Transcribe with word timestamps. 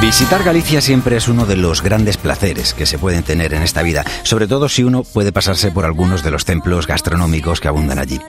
Visitar 0.00 0.44
Galicia 0.44 0.80
siempre 0.80 1.16
es 1.16 1.26
uno 1.26 1.44
de 1.44 1.56
los 1.56 1.82
grandes 1.82 2.16
placeres 2.16 2.72
que 2.72 2.86
se 2.86 2.98
pueden 2.98 3.24
tener 3.24 3.52
en 3.52 3.62
esta 3.62 3.82
vida, 3.82 4.04
sobre 4.22 4.46
todo 4.46 4.68
si 4.68 4.84
uno 4.84 5.02
puede 5.02 5.32
pasarse 5.32 5.72
por 5.72 5.84
algunos 5.84 6.22
de 6.22 6.30
los 6.30 6.44
templos 6.44 6.86
gastronómicos 6.86 7.60
que 7.60 7.66
abundan 7.66 7.98
allí. 7.98 8.20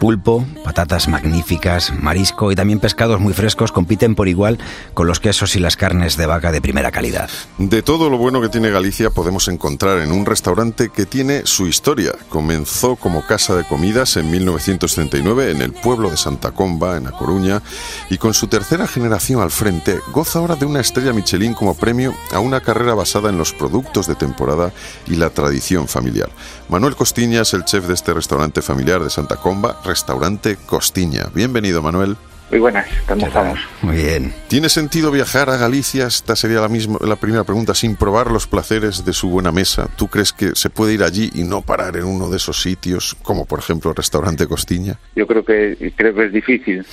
Pulpo, 0.00 0.44
patatas 0.64 1.06
magníficas, 1.06 1.92
marisco 1.94 2.50
y 2.50 2.56
también 2.56 2.80
pescados 2.80 3.20
muy 3.20 3.34
frescos 3.34 3.70
compiten 3.70 4.16
por 4.16 4.26
igual 4.26 4.58
con 4.94 5.06
los 5.06 5.20
quesos 5.20 5.54
y 5.54 5.60
las 5.60 5.76
carnes 5.76 6.16
de 6.16 6.26
vaca 6.26 6.50
de 6.50 6.60
primera 6.60 6.90
calidad. 6.90 7.30
De 7.56 7.82
todo 7.82 8.10
lo 8.10 8.18
bueno 8.18 8.40
que 8.40 8.48
tiene 8.48 8.70
Galicia 8.70 9.10
podemos 9.10 9.46
encontrar 9.46 9.98
en 9.98 10.10
un 10.10 10.26
restaurante 10.26 10.88
que 10.88 11.06
tiene 11.06 11.42
su 11.44 11.68
historia. 11.68 12.10
Comenzó 12.30 12.96
como 12.96 13.24
casa 13.24 13.54
de 13.54 13.62
comidas 13.62 14.16
en 14.16 14.28
1939 14.28 15.52
en 15.52 15.62
el 15.62 15.72
pueblo 15.72 16.10
de 16.10 16.16
Santa 16.16 16.50
Comba, 16.50 16.96
en 16.96 17.06
A 17.06 17.12
Coruña, 17.12 17.62
y 18.10 18.18
con 18.18 18.34
su 18.34 18.48
tercera 18.48 18.88
generación 18.88 19.40
al 19.40 19.52
frente 19.52 20.00
goza 20.12 20.40
ahora 20.40 20.56
de 20.56 20.66
una 20.66 20.80
estrella 20.80 21.11
Michelin 21.12 21.54
como 21.54 21.74
premio 21.74 22.14
a 22.32 22.40
una 22.40 22.60
carrera 22.60 22.94
basada 22.94 23.30
en 23.30 23.38
los 23.38 23.52
productos 23.52 24.06
de 24.06 24.14
temporada 24.14 24.72
y 25.06 25.16
la 25.16 25.30
tradición 25.30 25.88
familiar. 25.88 26.30
Manuel 26.68 26.96
Costiña 26.96 27.42
es 27.42 27.54
el 27.54 27.64
chef 27.64 27.86
de 27.86 27.94
este 27.94 28.14
restaurante 28.14 28.62
familiar 28.62 29.02
de 29.02 29.10
Santa 29.10 29.36
Comba, 29.36 29.80
restaurante 29.84 30.56
Costiña. 30.56 31.30
Bienvenido, 31.34 31.82
Manuel. 31.82 32.16
Muy 32.52 32.60
buenas, 32.60 32.86
¿cómo 33.08 33.26
estamos? 33.26 33.58
Muy 33.80 33.96
bien. 33.96 34.30
¿Tiene 34.48 34.68
sentido 34.68 35.10
viajar 35.10 35.48
a 35.48 35.56
Galicia? 35.56 36.06
Esta 36.06 36.36
sería 36.36 36.60
la, 36.60 36.68
misma, 36.68 36.98
la 37.00 37.16
primera 37.16 37.44
pregunta, 37.44 37.74
sin 37.74 37.96
probar 37.96 38.30
los 38.30 38.46
placeres 38.46 39.06
de 39.06 39.14
su 39.14 39.30
buena 39.30 39.50
mesa. 39.50 39.88
¿Tú 39.96 40.08
crees 40.08 40.34
que 40.34 40.50
se 40.54 40.68
puede 40.68 40.92
ir 40.92 41.02
allí 41.02 41.30
y 41.34 41.44
no 41.44 41.62
parar 41.62 41.96
en 41.96 42.04
uno 42.04 42.28
de 42.28 42.36
esos 42.36 42.60
sitios, 42.60 43.16
como 43.22 43.46
por 43.46 43.60
ejemplo 43.60 43.88
el 43.88 43.96
restaurante 43.96 44.46
Costiña? 44.46 44.98
Yo 45.16 45.26
creo 45.26 45.42
que 45.42 45.94
creo 45.96 46.14
que 46.14 46.26
es 46.26 46.32
difícil. 46.34 46.84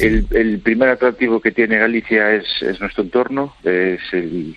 El, 0.00 0.26
el 0.30 0.60
primer 0.60 0.88
atractivo 0.88 1.42
que 1.42 1.52
tiene 1.52 1.76
Galicia 1.76 2.32
es, 2.32 2.46
es 2.62 2.80
nuestro 2.80 3.02
entorno, 3.04 3.54
es 3.64 4.00
el, 4.12 4.56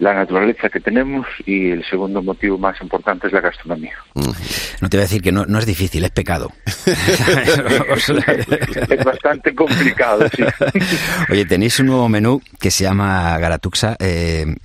la 0.00 0.14
naturaleza 0.14 0.68
que 0.70 0.80
tenemos 0.80 1.26
y 1.46 1.70
el 1.70 1.84
segundo 1.84 2.22
motivo 2.22 2.58
más 2.58 2.80
importante 2.80 3.26
es 3.26 3.32
la 3.32 3.40
gastronomía. 3.40 3.92
No 4.14 4.88
te 4.88 4.96
voy 4.96 5.02
a 5.02 5.06
decir 5.06 5.22
que 5.22 5.30
no, 5.30 5.44
no 5.46 5.58
es 5.58 5.66
difícil, 5.66 6.02
es 6.04 6.10
pecado. 6.10 6.50
es 6.86 9.04
bastante 9.04 9.54
complicado, 9.54 10.26
sí. 10.34 10.42
Oye, 11.30 11.44
tenéis 11.44 11.78
un 11.80 11.86
nuevo 11.86 12.08
menú 12.08 12.40
que 12.58 12.70
se 12.70 12.84
llama 12.84 13.38
Garatuxa. 13.38 13.96
Eh, 14.00 14.56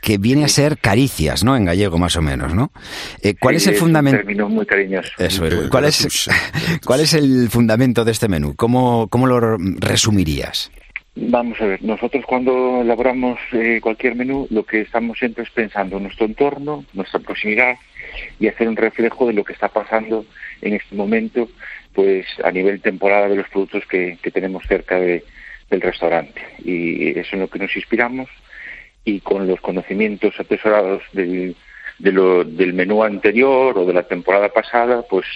que 0.00 0.16
viene 0.16 0.46
a 0.46 0.48
ser 0.48 0.78
caricias, 0.78 1.44
¿no? 1.44 1.54
En 1.56 1.66
gallego, 1.66 1.98
más 1.98 2.16
o 2.16 2.22
menos, 2.22 2.54
¿no? 2.54 2.72
Eh, 3.20 3.34
¿Cuál 3.38 3.56
Sí, 3.60 3.64
es 3.64 3.66
el 3.66 3.74
un 3.74 3.80
fundamento? 3.80 4.16
término 4.16 4.48
muy 4.48 4.64
cariñoso. 4.64 5.10
Eso 5.18 5.44
es. 5.44 5.52
El 5.52 5.68
¿Cuál 5.68 5.84
es. 5.84 6.30
¿Cuál 6.86 7.00
es 7.00 7.12
el 7.12 7.50
fundamento 7.50 8.02
de 8.06 8.12
este 8.12 8.26
menú? 8.26 8.56
¿Cómo, 8.56 9.08
cómo 9.08 9.26
lo 9.26 9.58
resumirías? 9.58 10.70
Vamos 11.16 11.60
a 11.60 11.66
ver, 11.66 11.82
nosotros 11.82 12.24
cuando 12.24 12.80
elaboramos 12.82 13.38
eh, 13.52 13.80
cualquier 13.82 14.14
menú, 14.14 14.46
lo 14.50 14.64
que 14.64 14.80
estamos 14.82 15.18
siempre 15.18 15.42
es 15.44 15.50
pensando 15.50 15.96
en 15.96 16.04
nuestro 16.04 16.24
entorno, 16.26 16.84
nuestra 16.94 17.18
proximidad 17.20 17.76
y 18.38 18.46
hacer 18.48 18.68
un 18.68 18.76
reflejo 18.76 19.26
de 19.26 19.32
lo 19.34 19.44
que 19.44 19.52
está 19.52 19.68
pasando 19.68 20.24
en 20.62 20.74
este 20.74 20.94
momento, 20.94 21.48
pues 21.94 22.26
a 22.44 22.50
nivel 22.52 22.80
temporada 22.80 23.28
de 23.28 23.36
los 23.36 23.48
productos 23.48 23.84
que, 23.86 24.18
que 24.22 24.30
tenemos 24.30 24.64
cerca 24.66 24.98
de- 25.00 25.24
del 25.68 25.80
restaurante. 25.80 26.40
Y 26.64 27.10
eso 27.10 27.20
es 27.20 27.32
en 27.34 27.40
lo 27.40 27.48
que 27.50 27.58
nos 27.58 27.74
inspiramos 27.76 28.28
y 29.04 29.20
con 29.20 29.46
los 29.46 29.60
conocimientos 29.60 30.38
atesorados 30.38 31.02
del, 31.12 31.56
de 32.00 32.12
lo- 32.12 32.44
del 32.44 32.72
menú 32.72 33.04
anterior 33.04 33.76
o 33.78 33.84
de 33.84 33.92
la 33.92 34.02
temporada 34.02 34.48
pasada, 34.48 35.02
pues 35.08 35.26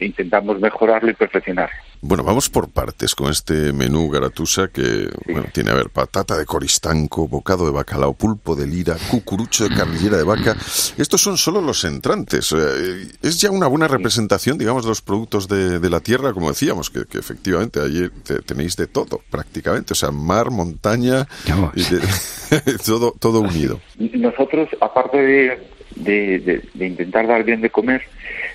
intentamos 0.00 0.58
mejorarlo 0.60 1.10
y 1.10 1.14
perfeccionarlo. 1.14 1.76
Bueno, 2.00 2.22
vamos 2.24 2.48
por 2.50 2.68
partes 2.70 3.14
con 3.14 3.30
este 3.30 3.72
menú 3.72 4.08
garatusa 4.10 4.68
que 4.68 5.08
bueno, 5.26 5.46
tiene, 5.52 5.70
a 5.70 5.74
ver, 5.74 5.90
patata 5.90 6.36
de 6.36 6.44
coristanco, 6.46 7.26
bocado 7.26 7.64
de 7.66 7.72
bacalao, 7.72 8.12
pulpo 8.14 8.54
de 8.54 8.66
lira, 8.66 8.96
cucurucho 9.10 9.68
de 9.68 9.74
carrillera 9.74 10.16
de 10.16 10.22
vaca. 10.22 10.54
Estos 10.98 11.20
son 11.20 11.36
solo 11.36 11.60
los 11.60 11.84
entrantes. 11.84 12.52
Eh, 12.52 13.08
Es 13.22 13.40
ya 13.40 13.50
una 13.50 13.66
buena 13.66 13.88
representación, 13.88 14.56
digamos, 14.58 14.84
de 14.84 14.90
los 14.90 15.02
productos 15.02 15.48
de, 15.48 15.78
de 15.80 15.90
la 15.90 16.00
tierra, 16.00 16.32
como 16.32 16.48
decíamos, 16.48 16.90
que, 16.90 17.04
que 17.06 17.18
efectivamente 17.18 17.80
allí 17.80 18.08
te- 18.24 18.40
tenéis 18.40 18.76
de 18.76 18.86
todo, 18.86 19.20
prácticamente. 19.30 19.92
O 19.92 19.96
sea, 19.96 20.10
mar, 20.10 20.50
montaña, 20.50 21.26
Vamos. 21.48 21.72
y 21.74 21.82
de- 21.82 22.76
todo, 22.86 23.12
todo 23.18 23.40
unido. 23.40 23.80
Nosotros, 23.98 24.68
aparte 24.80 25.16
de, 25.18 25.75
de- 25.96 26.38
de- 26.38 26.62
de 26.74 26.86
intentar 26.86 27.26
dar 27.26 27.42
bien 27.44 27.60
de 27.60 27.70
comer, 27.70 28.02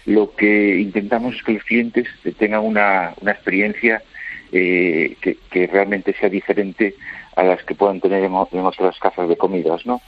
lo 0.05 0.33
que 0.35 0.77
intentamos 0.79 1.35
es 1.35 1.43
que 1.43 1.53
los 1.53 1.63
clientes 1.63 2.07
tengan 2.39 2.61
una, 2.61 3.13
una 3.21 3.31
experiencia 3.33 4.01
eh, 4.53 5.15
que, 5.21 5.37
que 5.49 5.67
realmente 5.67 6.13
sea 6.19 6.29
diferente 6.29 6.95
a 7.35 7.43
las 7.43 7.63
que 7.63 7.75
puedan 7.75 7.99
tener 8.01 8.23
en, 8.23 8.33
en 8.33 8.65
otras 8.65 8.99
casas 8.99 9.27
de 9.29 9.37
comidas, 9.37 9.85
¿no? 9.85 10.01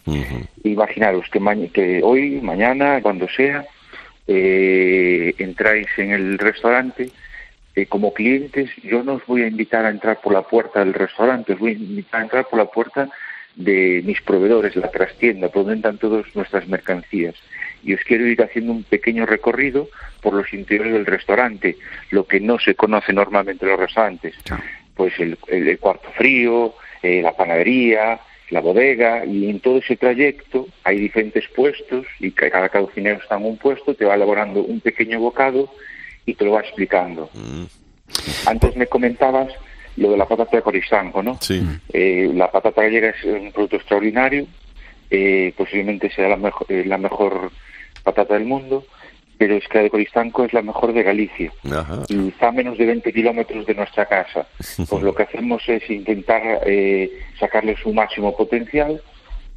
Imaginaros 0.64 1.30
que, 1.30 1.40
ma- 1.40 1.56
que 1.74 2.02
hoy, 2.04 2.40
mañana, 2.42 3.02
cuando 3.02 3.28
sea, 3.30 3.66
eh, 4.28 5.34
entráis 5.38 5.88
en 5.98 6.12
el 6.12 6.38
restaurante. 6.38 7.10
eh, 7.76 7.88
como 7.88 8.14
clientes, 8.14 8.70
yo 8.84 9.02
no 9.04 9.14
os 9.14 9.26
voy 9.26 9.42
a 9.42 9.48
invitar 9.48 9.84
a 9.86 9.90
entrar 9.90 10.22
por 10.22 10.32
la 10.32 10.44
puerta 10.44 10.80
del 10.86 10.94
restaurante, 10.94 11.54
os 11.54 11.60
voy 11.60 11.72
a 11.72 11.76
invitar 11.76 12.20
a 12.22 12.24
entrar 12.26 12.46
por 12.48 12.60
la 12.60 12.66
puerta 12.66 13.10
de 13.56 14.02
mis 14.06 14.22
proveedores, 14.22 14.76
la 14.76 14.90
trastienda, 14.92 15.50
por 15.50 15.64
donde 15.64 15.76
entran 15.76 15.98
todas 15.98 16.26
nuestras 16.36 16.68
mercancías. 16.68 17.36
Y 17.84 17.94
os 17.94 18.02
quiero 18.02 18.26
ir 18.28 18.42
haciendo 18.42 18.72
un 18.72 18.84
pequeño 18.84 19.26
recorrido 19.26 19.90
por 20.22 20.34
los 20.34 20.52
interiores 20.54 20.94
del 20.94 21.06
restaurante, 21.06 21.78
lo 22.12 22.26
que 22.26 22.40
no 22.40 22.58
se 22.60 22.76
conoce 22.76 23.12
normalmente 23.14 23.66
en 23.66 23.72
los 23.72 23.80
restaurantes. 23.80 24.34
Pues 24.96 25.14
el, 25.20 25.38
el- 25.48 25.68
el 25.68 25.80
cuarto 25.80 26.10
frío, 26.16 26.74
eh, 27.02 27.22
la 27.22 27.36
panadería, 27.36 28.20
la 28.50 28.62
bodega, 28.62 29.26
y 29.26 29.50
en 29.50 29.60
todo 29.60 29.80
ese 29.80 29.98
trayecto 29.98 30.68
hay 30.84 30.98
diferentes 31.00 31.48
puestos, 31.50 32.06
y 32.20 32.32
ca- 32.32 32.50
cada 32.50 32.70
cocinero 32.70 33.20
está 33.22 33.36
en 33.38 33.46
un 33.46 33.58
puesto, 33.58 33.96
te 33.96 34.06
va 34.06 34.16
elaborando 34.16 34.64
un 34.64 34.80
pequeño 34.80 35.20
bocado 35.20 35.70
y 36.26 36.36
te 36.36 36.46
lo 36.46 36.52
va 36.54 36.62
explicando. 36.62 37.30
Antes 38.46 38.76
me 38.76 38.88
comentabas 38.88 39.52
lo 39.98 40.12
de 40.12 40.18
la 40.18 40.28
patata 40.28 40.58
de 40.58 40.64
coristanco, 40.64 41.22
¿no? 41.22 41.38
Sí. 41.42 41.62
Eh, 41.92 42.32
la 42.34 42.52
patata 42.52 42.82
gallega 42.82 43.10
es 43.10 43.24
un 43.24 43.52
producto 43.52 43.76
extraordinario, 43.76 44.48
eh, 45.10 45.54
posiblemente 45.56 46.10
sea 46.10 46.30
la 46.30 46.38
mejor, 46.38 46.66
eh, 46.70 46.84
la 46.86 46.98
mejor 46.98 47.52
patata 48.04 48.34
del 48.34 48.46
mundo, 48.46 48.86
pero 49.38 49.56
es 49.56 49.68
que 49.68 49.78
la 49.78 49.84
de 49.84 49.90
Coristanco 49.90 50.46
es 50.46 50.54
la 50.54 50.62
mejor 50.62 50.94
de 50.94 51.04
Galicia 51.04 51.52
Ajá. 51.72 52.04
y 52.08 52.30
está 52.30 52.48
a 52.48 52.52
menos 52.52 52.78
de 52.78 52.86
20 52.86 53.12
kilómetros 53.12 53.66
de 53.66 53.76
nuestra 53.76 54.06
casa. 54.06 54.48
Pues 54.90 55.04
lo 55.04 55.14
que 55.14 55.24
hacemos 55.24 55.62
es 55.68 55.90
intentar 55.90 56.62
eh, 56.66 57.12
sacarle 57.40 57.76
su 57.78 57.94
máximo 57.94 58.36
potencial, 58.36 59.02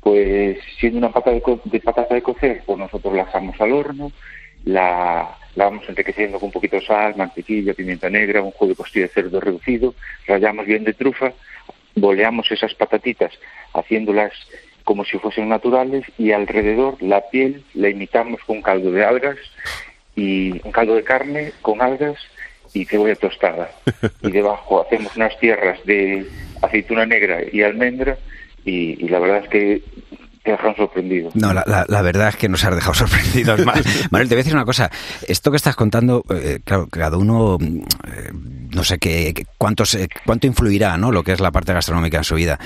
pues 0.00 0.58
siendo 0.78 0.98
una 0.98 1.10
patata 1.10 1.32
de, 1.32 1.60
de 1.64 1.80
patata 1.80 2.14
de 2.14 2.22
cocer, 2.22 2.62
pues 2.66 2.78
nosotros 2.78 3.14
la 3.14 3.22
asamos 3.22 3.60
al 3.60 3.72
horno, 3.72 4.12
la, 4.64 5.36
la 5.56 5.64
vamos 5.64 5.88
enriqueciendo 5.88 6.38
con 6.38 6.48
un 6.48 6.52
poquito 6.52 6.76
de 6.76 6.86
sal, 6.86 7.16
mantequilla, 7.16 7.74
pimienta 7.74 8.08
negra, 8.08 8.42
un 8.42 8.52
jugo 8.52 8.70
de 8.70 8.76
costilla 8.76 9.06
de 9.06 9.12
cerdo 9.12 9.40
reducido, 9.40 9.94
rallamos 10.26 10.66
bien 10.66 10.84
de 10.84 10.92
trufa, 10.92 11.32
boleamos 11.94 12.50
esas 12.52 12.74
patatitas 12.74 13.32
haciéndolas 13.72 14.32
como 14.84 15.04
si 15.04 15.18
fuesen 15.18 15.48
naturales 15.48 16.04
y 16.16 16.30
alrededor 16.30 17.02
la 17.02 17.28
piel 17.30 17.64
la 17.74 17.88
imitamos 17.88 18.40
con 18.44 18.62
caldo 18.62 18.92
de 18.92 19.04
algas 19.04 19.38
y 20.14 20.52
un 20.64 20.72
caldo 20.72 20.94
de 20.94 21.02
carne 21.02 21.52
con 21.62 21.82
algas 21.82 22.18
y 22.72 22.84
cebolla 22.84 23.16
tostada. 23.16 23.70
Y 24.22 24.30
debajo 24.30 24.82
hacemos 24.82 25.16
unas 25.16 25.36
tierras 25.40 25.82
de 25.84 26.26
aceituna 26.62 27.06
negra 27.06 27.40
y 27.50 27.62
almendra 27.62 28.18
y, 28.64 29.02
y 29.04 29.08
la 29.08 29.18
verdad 29.18 29.44
es 29.44 29.48
que 29.48 29.82
te 30.46 30.52
dejan 30.52 30.76
sorprendido. 30.76 31.30
No, 31.34 31.52
la, 31.52 32.02
verdad 32.02 32.28
es 32.28 32.36
que 32.36 32.48
nos 32.48 32.64
has 32.64 32.74
dejado 32.74 32.94
sorprendidos. 32.94 33.64
Ma- 33.66 33.74
Manuel, 34.10 34.28
te 34.28 34.34
voy 34.34 34.40
a 34.40 34.44
decir 34.44 34.54
una 34.54 34.64
cosa. 34.64 34.90
Esto 35.26 35.50
que 35.50 35.56
estás 35.56 35.76
contando, 35.76 36.24
eh, 36.30 36.60
claro, 36.64 36.86
cada 36.86 37.16
uno, 37.18 37.58
eh, 37.60 38.30
no 38.32 38.84
sé 38.84 38.98
qué, 38.98 39.34
qué- 39.34 39.46
cuánto, 39.58 39.84
se- 39.84 40.08
cuánto 40.24 40.46
influirá, 40.46 40.96
¿no? 40.96 41.10
Lo 41.12 41.22
que 41.24 41.32
es 41.32 41.40
la 41.40 41.50
parte 41.50 41.72
gastronómica 41.74 42.18
en 42.18 42.24
su 42.24 42.36
vida. 42.36 42.58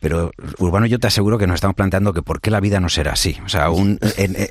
Pero 0.00 0.30
Urbano 0.58 0.86
yo 0.86 0.98
te 0.98 1.06
aseguro 1.06 1.38
que 1.38 1.46
nos 1.46 1.56
estamos 1.56 1.74
planteando 1.74 2.12
que 2.12 2.22
por 2.22 2.40
qué 2.40 2.50
la 2.50 2.60
vida 2.60 2.80
no 2.80 2.88
será 2.88 3.12
así. 3.12 3.36
O 3.44 3.48
sea, 3.48 3.70
un, 3.70 3.98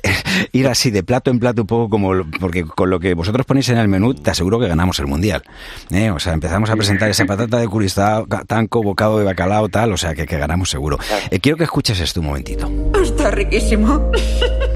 ir 0.52 0.68
así 0.68 0.90
de 0.90 1.02
plato 1.02 1.30
en 1.30 1.38
plato 1.38 1.62
un 1.62 1.66
poco 1.66 1.90
como, 1.90 2.12
porque 2.40 2.64
con 2.64 2.90
lo 2.90 3.00
que 3.00 3.14
vosotros 3.14 3.46
ponéis 3.46 3.68
en 3.70 3.78
el 3.78 3.88
menú, 3.88 4.14
te 4.14 4.30
aseguro 4.30 4.58
que 4.58 4.68
ganamos 4.68 4.98
el 4.98 5.06
Mundial. 5.06 5.42
¿eh? 5.90 6.10
O 6.10 6.18
sea, 6.18 6.32
empezamos 6.32 6.70
a 6.70 6.76
presentar 6.76 7.10
esa 7.10 7.24
patata 7.26 7.58
de 7.58 7.68
curistado, 7.68 8.26
tanco, 8.46 8.82
bocado 8.82 9.18
de 9.18 9.24
bacalao, 9.24 9.68
tal, 9.68 9.92
o 9.92 9.96
sea, 9.96 10.14
que, 10.14 10.26
que 10.26 10.38
ganamos 10.38 10.70
seguro. 10.70 10.98
Eh, 11.30 11.40
quiero 11.40 11.56
que 11.56 11.64
escuches 11.64 11.98
esto 12.00 12.20
un 12.20 12.26
momentito. 12.26 12.70
Está 13.02 13.30
riquísimo. 13.30 14.10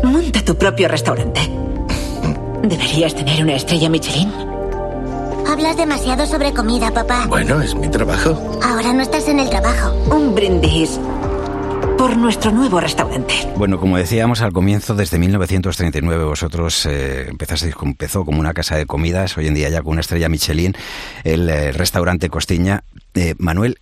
Monta 0.05 0.45
tu 0.45 0.57
propio 0.57 0.89
restaurante. 0.89 1.41
Deberías 2.63 3.15
tener 3.15 3.43
una 3.43 3.57
estrella 3.57 3.89
Michelin. 3.89 4.31
Hablas 5.53 5.77
demasiado 5.77 6.25
sobre 6.25 6.55
comida, 6.55 6.91
papá. 6.95 7.27
Bueno, 7.27 7.61
es 7.61 7.75
mi 7.75 7.87
trabajo. 7.87 8.59
Ahora 8.63 8.95
no 8.95 9.03
estás 9.03 9.29
en 9.29 9.39
el 9.39 9.51
trabajo. 9.51 9.93
Un 10.11 10.35
brindis 10.35 10.99
por 11.99 12.17
nuestro 12.17 12.53
nuevo 12.53 12.81
restaurante. 12.81 13.35
Bueno, 13.57 13.79
como 13.79 13.99
decíamos 13.99 14.41
al 14.41 14.55
comienzo, 14.55 14.95
desde 14.95 15.19
1939 15.19 16.25
vosotros 16.25 16.87
eh, 16.87 17.27
empezasteis, 17.29 17.75
empezó 17.83 18.25
como 18.25 18.41
una 18.41 18.55
casa 18.55 18.77
de 18.77 18.87
comidas, 18.87 19.37
hoy 19.37 19.47
en 19.47 19.53
día 19.53 19.69
ya 19.69 19.83
con 19.83 19.93
una 19.93 20.01
estrella 20.01 20.31
Michelin, 20.31 20.75
el 21.23 21.47
eh, 21.51 21.73
restaurante 21.73 22.31
Costiña. 22.31 22.85
Eh, 23.13 23.35
Manuel, 23.37 23.79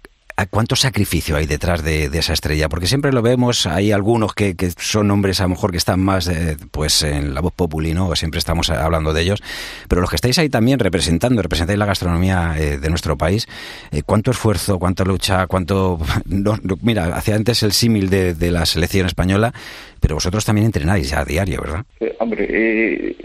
¿Cuánto 0.46 0.76
sacrificio 0.76 1.36
hay 1.36 1.46
detrás 1.46 1.84
de, 1.84 2.04
esa 2.04 2.32
estrella? 2.32 2.68
Porque 2.68 2.86
siempre 2.86 3.12
lo 3.12 3.22
vemos, 3.22 3.66
hay 3.66 3.92
algunos 3.92 4.34
que, 4.34 4.54
son 4.78 5.10
hombres 5.10 5.40
a 5.40 5.44
lo 5.44 5.50
mejor 5.50 5.70
que 5.70 5.76
están 5.76 6.00
más 6.00 6.28
eh, 6.28 6.56
pues 6.70 7.02
en 7.02 7.34
la 7.34 7.40
voz 7.40 7.52
populi, 7.52 7.92
¿no? 7.92 8.14
Siempre 8.16 8.38
estamos 8.38 8.70
hablando 8.70 9.12
de 9.12 9.22
ellos, 9.22 9.42
pero 9.88 10.00
los 10.00 10.10
que 10.10 10.16
estáis 10.16 10.38
ahí 10.38 10.48
también 10.48 10.78
representando, 10.78 11.42
representáis 11.42 11.78
la 11.78 11.86
gastronomía 11.86 12.54
eh, 12.58 12.78
de 12.78 12.88
nuestro 12.88 13.16
país, 13.18 13.48
eh, 13.90 14.02
¿cuánto 14.04 14.30
esfuerzo, 14.30 14.78
cuánta 14.78 15.04
lucha, 15.04 15.46
cuánto... 15.46 15.98
mira, 16.82 17.16
hacía 17.16 17.34
antes 17.34 17.62
el 17.62 17.72
símil 17.72 18.08
de, 18.08 18.50
la 18.50 18.66
selección 18.66 19.06
española, 19.06 19.52
pero 20.00 20.14
vosotros 20.14 20.44
también 20.44 20.66
entrenáis 20.66 21.10
ya 21.10 21.20
a 21.20 21.24
diario, 21.24 21.60
¿verdad? 21.60 21.84
hombre, 22.18 23.16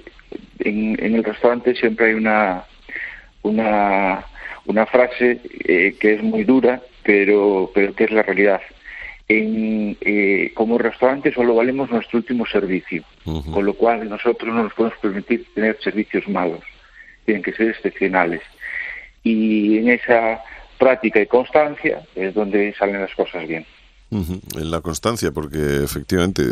en, 0.60 1.04
en 1.04 1.16
el 1.16 1.24
restaurante 1.24 1.76
siempre 1.76 2.08
hay 2.08 2.14
una... 2.14 2.64
una 3.44 4.26
una 4.68 4.88
frase 4.88 5.42
que 5.64 6.14
es 6.16 6.24
muy 6.24 6.44
dura, 6.44 6.82
pero, 7.06 7.72
pero 7.74 7.94
que 7.94 8.06
es 8.06 8.12
la 8.12 8.24
realidad. 8.24 8.62
En, 9.28 9.98
eh, 10.02 10.52
como 10.54 10.78
restaurante 10.78 11.31
solo 11.31 11.56
valemos 11.56 11.90
nuestro 11.90 12.18
último 12.18 12.46
servicio, 12.46 13.04
con 13.24 13.66
lo 13.66 13.74
cual 13.74 14.07
nosotros 14.10 14.54
no 14.54 14.63
nos 14.63 14.74
podemos 14.74 14.98
permitir 15.00 15.46
tener 15.54 15.78
servicios 15.81 16.28
malos, 16.28 16.62
tienen 17.25 17.42
que 17.42 17.54
ser 17.54 17.69
excepcionales. 17.69 18.42
Y 19.24 19.78
en 19.80 19.90
esa 19.90 20.44
práctica 20.78 21.22
y 21.22 21.28
constancia 21.28 22.02
es 22.16 22.34
donde 22.34 22.74
salen 22.74 23.02
las 23.02 23.16
cosas 23.16 23.48
bien. 23.48 23.66
En 24.56 24.72
la 24.72 24.82
constancia, 24.82 25.32
porque 25.32 25.84
efectivamente, 25.84 26.44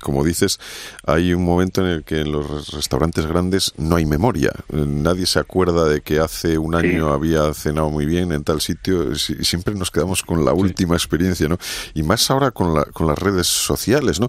como 0.00 0.24
dices, 0.24 0.60
hay 1.04 1.32
un 1.32 1.44
momento 1.44 1.80
en 1.80 1.88
el 1.88 2.04
que 2.04 2.20
en 2.20 2.32
los 2.32 2.70
restaurantes 2.72 3.26
grandes 3.26 3.72
no 3.76 3.96
hay 3.96 4.06
memoria. 4.06 4.52
Nadie 4.70 5.26
se 5.26 5.38
acuerda 5.38 5.84
de 5.84 6.00
que 6.00 6.20
hace 6.20 6.58
un 6.58 6.74
año 6.74 7.12
había 7.12 7.52
cenado 7.54 7.90
muy 7.90 8.06
bien 8.06 8.32
en 8.32 8.44
tal 8.44 8.60
sitio 8.60 9.12
y 9.12 9.44
siempre 9.44 9.74
nos 9.74 9.90
quedamos 9.90 10.22
con 10.22 10.44
la 10.44 10.52
última 10.52 10.94
experiencia, 10.94 11.48
¿no? 11.48 11.58
Y 11.94 12.02
más 12.02 12.30
ahora 12.30 12.50
con, 12.50 12.74
la, 12.74 12.84
con 12.84 13.06
las 13.06 13.18
redes 13.18 13.46
sociales, 13.46 14.20
¿no? 14.20 14.28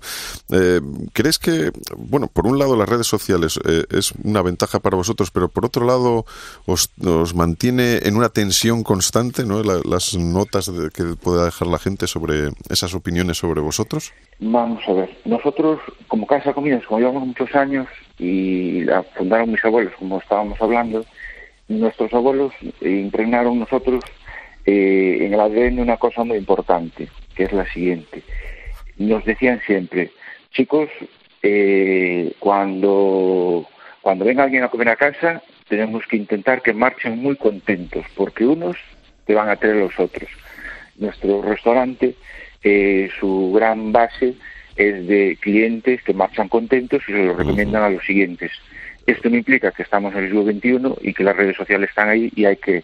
Eh, 0.50 0.82
¿Crees 1.14 1.40
que, 1.40 1.72
bueno, 1.98 2.28
por 2.28 2.48
un 2.48 2.58
lado 2.58 2.76
las 2.76 2.90
redes 2.90 3.08
sociales 3.08 3.60
eh, 3.66 3.86
es 3.90 4.14
una 4.24 4.42
ventaja 4.42 4.80
para 4.80 4.98
vosotros, 4.98 5.32
pero 5.32 5.50
por 5.50 5.66
otro 5.66 5.86
lado 5.86 6.26
os, 6.66 6.90
mantiene 7.36 8.00
en 8.04 8.16
una 8.16 8.30
tensión 8.30 8.84
constante, 8.84 9.46
¿no? 9.46 9.62
las 9.64 10.16
notas 10.16 10.72
que 10.94 11.04
pueda 11.16 11.46
dejar 11.46 11.68
la 11.68 11.80
gente 11.80 12.08
sobre 12.08 12.52
esas 12.80 12.96
opiniones 12.96 13.38
sobre 13.38 13.62
vosotros? 13.62 14.14
Vamos 14.40 14.82
a 14.88 14.94
ver, 14.94 15.10
nosotros 15.26 15.80
como 16.08 16.26
Casa 16.26 16.54
Comidas, 16.54 16.86
como 16.86 17.00
llevamos 17.00 17.28
muchos 17.28 17.54
años 17.54 17.88
y 18.18 18.82
la 18.84 19.04
fundaron 19.04 19.52
mis 19.52 19.64
abuelos, 19.66 19.94
como 20.00 20.20
estábamos 20.20 20.60
hablando, 20.62 21.06
nuestros 21.68 22.14
abuelos 22.14 22.54
impregnaron 22.82 23.60
nosotros 23.60 24.04
eh, 24.66 25.18
en 25.22 25.34
el 25.34 25.40
ADN 25.40 25.80
una 25.80 25.98
cosa 25.98 26.24
muy 26.24 26.38
importante, 26.38 27.10
que 27.36 27.44
es 27.44 27.52
la 27.52 27.66
siguiente. 27.72 28.24
Nos 28.98 29.26
decían 29.26 29.62
siempre, 29.66 30.12
chicos, 30.52 30.90
eh, 31.44 32.32
cuando, 32.40 33.66
cuando 34.02 34.26
venga 34.26 34.44
alguien 34.44 34.64
a 34.64 34.70
comer 34.70 34.90
a 34.90 34.96
casa, 34.96 35.44
tenemos 35.68 36.06
que 36.08 36.18
intentar 36.18 36.62
que 36.62 36.74
marchen 36.74 37.20
muy 37.20 37.36
contentos, 37.36 38.06
porque 38.16 38.46
unos 38.46 38.78
te 39.26 39.36
van 39.36 39.50
a 39.50 39.58
traer 39.58 39.76
los 39.76 40.00
otros. 40.00 40.30
Nuestro 40.98 41.42
restaurante 41.42 42.16
eh, 42.64 43.10
su 43.20 43.52
gran 43.54 43.92
base 43.92 44.36
es 44.76 45.08
de 45.08 45.38
clientes 45.40 46.02
que 46.04 46.14
marchan 46.14 46.48
contentos 46.48 47.02
y 47.08 47.12
se 47.12 47.24
lo 47.24 47.36
recomiendan 47.36 47.84
a 47.84 47.90
los 47.90 48.06
siguientes. 48.06 48.52
Esto 49.06 49.30
no 49.30 49.38
implica 49.38 49.72
que 49.72 49.84
estamos 49.84 50.14
en 50.14 50.24
el 50.24 50.28
siglo 50.28 50.44
XXI 50.44 51.08
y 51.10 51.14
que 51.14 51.24
las 51.24 51.36
redes 51.36 51.58
sociales 51.58 51.90
están 51.90 52.10
ahí 52.10 52.32
y 52.36 52.46
hay 52.46 52.56
que, 52.58 52.84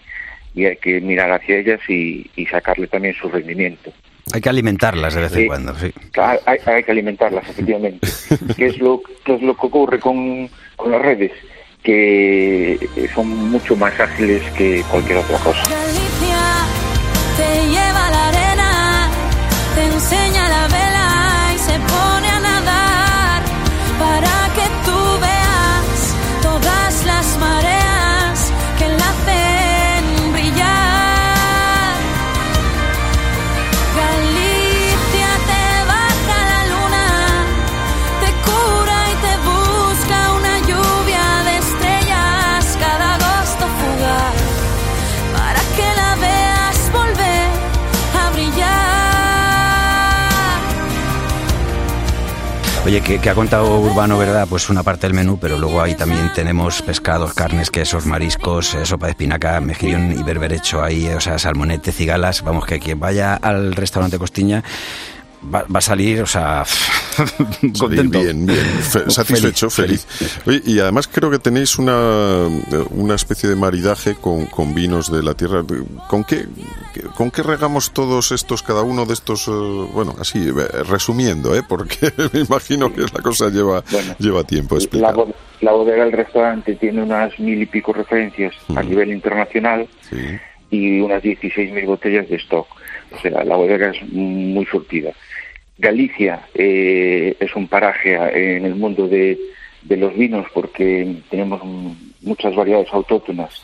y 0.54 0.66
hay 0.66 0.78
que 0.78 1.00
mirar 1.00 1.32
hacia 1.32 1.58
ellas 1.58 1.80
y, 1.88 2.30
sacarle 2.50 2.88
también 2.88 3.14
su 3.14 3.30
rendimiento. 3.30 3.92
Hay 4.34 4.42
que 4.42 4.50
alimentarlas 4.50 5.14
de 5.14 5.22
vez 5.22 5.36
en 5.36 5.48
cuando, 5.48 5.76
sí. 5.76 5.94
Hay, 6.18 6.58
hay, 6.66 6.84
que 6.84 6.92
alimentarlas, 6.92 7.48
efectivamente. 7.50 8.08
¿Qué, 8.58 8.68
es 8.68 8.80
lo, 8.80 9.02
¿Qué 9.24 9.36
es 9.36 9.42
lo 9.42 9.56
que 9.56 9.68
ocurre 9.68 10.00
con, 10.00 10.50
con 10.76 10.92
las 10.92 11.02
redes? 11.02 11.32
Que 11.84 12.80
son 13.14 13.28
mucho 13.52 13.76
más 13.76 13.98
ágiles 14.00 14.42
que 14.58 14.84
cualquier 14.90 15.20
otra 15.20 15.38
cosa. 15.38 15.64
Enseña 20.06 20.35
Que, 53.04 53.30
ha 53.30 53.36
contado 53.36 53.78
Urbano, 53.82 54.18
¿verdad? 54.18 54.48
Pues 54.50 54.70
una 54.70 54.82
parte 54.82 55.06
del 55.06 55.14
menú, 55.14 55.38
pero 55.38 55.58
luego 55.60 55.82
ahí 55.82 55.96
también 55.96 56.32
tenemos 56.34 56.82
pescados, 56.82 57.34
carnes, 57.34 57.70
quesos, 57.70 58.06
mariscos, 58.06 58.74
eh, 58.74 58.86
sopa 58.86 59.08
de 59.08 59.12
espinaca, 59.12 59.60
mejillón 59.60 60.14
y 60.18 60.24
berberecho 60.24 60.82
ahí, 60.82 61.10
o 61.10 61.20
sea, 61.20 61.38
salmonete, 61.38 61.92
cigalas. 61.92 62.42
Vamos, 62.42 62.66
que 62.66 62.80
quien 62.80 62.98
vaya 62.98 63.36
al 63.36 63.76
restaurante 63.76 64.18
Costiña 64.18 64.64
va, 65.54 65.66
a 65.74 65.82
salir, 65.82 66.22
o 66.22 66.26
sea, 66.26 66.64
contento. 67.80 68.20
bien, 68.22 68.46
bien, 68.46 68.82
satisfecho, 69.08 69.70
feliz. 69.70 70.08
y 70.66 70.80
además 70.80 71.08
creo 71.08 71.30
que 71.30 71.40
tenéis 71.40 71.78
una, 71.78 72.48
una 72.92 73.16
especie 73.16 73.50
de 73.50 73.56
maridaje 73.56 74.16
con, 74.16 74.46
con, 74.46 74.74
vinos 74.74 75.12
de 75.12 75.24
la 75.24 75.34
tierra. 75.34 75.64
¿Con 76.08 76.24
qué, 76.24 76.46
¿Con 77.16 77.32
qué 77.32 77.44
regamos 77.44 77.92
todos 77.92 78.32
estos, 78.32 78.64
cada 78.64 78.84
uno 78.84 79.06
de 79.06 79.14
estos, 79.14 79.48
eh, 79.48 79.52
bueno, 79.94 80.16
así, 80.20 80.48
eh, 80.50 80.84
resumiendo, 80.90 81.56
¿eh? 81.56 81.62
porque 81.68 82.12
me 82.34 82.42
imagino 82.42 82.94
que 82.94 83.02
la 83.02 83.22
cosa 83.22 83.50
lleva, 83.50 83.84
lleva 84.20 84.44
tiempo. 84.44 84.78
La, 85.62 85.72
bodega 85.72 86.04
del 86.04 86.14
restaurante 86.14 86.76
tiene 86.76 87.02
unas 87.02 87.38
mil 87.40 87.62
y 87.62 87.66
pico 87.66 87.94
referencias 87.94 88.54
a 88.76 88.84
nivel 88.84 89.12
internacional 89.12 89.88
y 90.70 91.00
unas 91.00 91.24
16.000 91.24 91.86
botellas 91.86 92.30
de 92.30 92.36
stock. 92.38 92.68
O 93.12 93.22
sea, 93.22 93.44
la 93.44 93.56
bodega 93.56 93.90
es 93.92 94.02
muy 94.12 94.66
surtida. 94.66 95.12
Galicia 95.78 96.48
eh, 96.54 97.36
es 97.40 97.56
un 97.56 97.68
paraje 97.68 98.16
en 98.56 98.66
el 98.66 98.76
mundo 98.76 99.08
de, 99.08 99.38
los 99.90 100.16
vinos 100.16 100.48
porque 100.54 101.18
tenemos 101.30 101.62
muchas 102.22 102.56
variedades 102.56 102.92
autóctonas, 102.92 103.62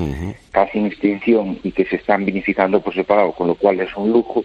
casi 0.52 0.78
en 0.78 0.86
extinción 0.86 1.60
y 1.64 1.72
que 1.72 1.86
se 1.86 1.96
están 1.96 2.26
vinificando 2.26 2.82
por 2.82 2.94
separado, 2.94 3.32
con 3.32 3.48
lo 3.48 3.56
cual 3.56 3.80
es 3.80 3.96
un 3.96 4.12
lujo. 4.12 4.44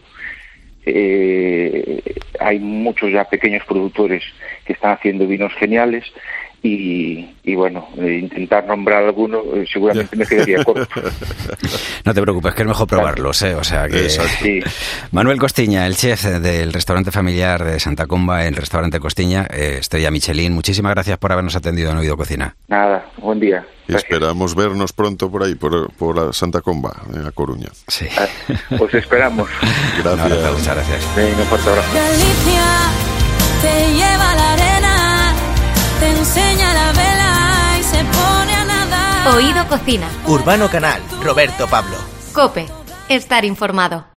Eh, 0.89 2.01
hay 2.39 2.61
muchos 2.61 3.11
ya 3.11 3.25
pequeños 3.25 3.65
productores 3.67 4.23
que 4.65 4.73
están 4.73 4.93
haciendo 4.93 5.27
vinos 5.27 5.53
geniales 5.55 6.05
y, 6.67 7.37
y 7.45 7.55
bueno, 7.55 7.89
eh, 7.99 8.19
intentar 8.23 8.67
nombrar 8.67 9.05
alguno 9.05 9.43
eh, 9.55 9.65
seguramente 9.73 10.17
me 10.17 10.27
quedaría 10.27 10.65
corto. 10.65 10.87
No 12.05 12.15
te 12.15 12.23
preocupes, 12.23 12.55
que 12.55 12.63
es 12.63 12.69
mejor 12.69 12.87
probarlos, 12.87 13.43
¿eh? 13.43 13.55
O 13.57 13.65
sea 13.65 13.89
que... 13.89 14.09
Sí. 14.09 14.61
Manuel 15.11 15.39
Costiña, 15.39 15.87
el 15.87 15.97
chef 15.97 16.23
del 16.25 16.73
restaurante 16.73 17.11
familiar 17.11 17.65
de 17.65 17.81
Santa 17.81 18.07
Comba, 18.07 18.47
el 18.47 18.55
restaurante 18.55 19.01
Costiña, 19.01 19.47
eh, 19.51 19.79
Estrella 19.81 20.13
Michelin, 20.13 20.53
muchísimas 20.53 20.93
gracias 20.95 21.19
por 21.19 21.33
habernos 21.33 21.57
atendido 21.57 21.91
en 21.91 21.97
Oído 21.97 22.17
Cocina. 22.17 22.55
Nada, 22.69 23.07
buen 23.19 23.41
día. 23.41 23.67
Y 23.89 23.95
esperamos 23.95 24.55
vernos 24.55 24.93
pronto 24.93 25.31
por 25.31 25.43
ahí, 25.43 25.57
por, 25.57 25.93
por 25.95 26.17
la 26.17 26.33
Santa 26.33 26.61
Comba, 26.61 26.93
en 27.13 27.25
La 27.25 27.33
Coruña. 27.33 27.69
Sí. 27.89 28.07
Ah, 28.19 28.27
Os 28.79 28.95
esperamos. 28.95 29.49
Gracias. 30.05 30.53
muchas 30.53 30.75
gracias. 30.77 31.17
Venga, 31.17 31.39
un 31.39 31.47
fuerte 31.47 31.69
abrazo. 31.71 31.89
Galicia 31.95 32.63
te 33.63 33.97
enseña 36.27 36.75
la 36.75 36.93
vela 36.93 37.79
y 37.79 37.83
se 37.85 38.05
pone 38.05 38.55
a 38.55 38.65
nadar. 38.65 39.35
Oído 39.37 39.67
Cocina. 39.69 40.09
Urbano 40.27 40.69
Canal, 40.69 41.01
Roberto 41.23 41.67
Pablo. 41.69 41.97
Cope. 42.33 42.67
Estar 43.09 43.45
informado. 43.45 44.07